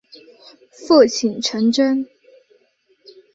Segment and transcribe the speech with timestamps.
[0.71, 2.07] 父亲陈贞。